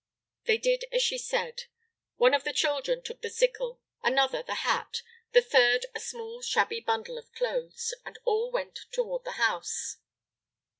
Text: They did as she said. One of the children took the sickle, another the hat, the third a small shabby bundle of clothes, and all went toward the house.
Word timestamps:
They 0.45 0.57
did 0.57 0.85
as 0.91 1.03
she 1.03 1.19
said. 1.19 1.65
One 2.15 2.33
of 2.33 2.43
the 2.43 2.53
children 2.53 3.03
took 3.03 3.21
the 3.21 3.29
sickle, 3.29 3.79
another 4.01 4.41
the 4.41 4.55
hat, 4.65 5.03
the 5.31 5.43
third 5.43 5.85
a 5.93 5.99
small 5.99 6.41
shabby 6.41 6.79
bundle 6.79 7.19
of 7.19 7.31
clothes, 7.33 7.93
and 8.03 8.17
all 8.25 8.49
went 8.51 8.79
toward 8.91 9.25
the 9.25 9.33
house. 9.33 9.97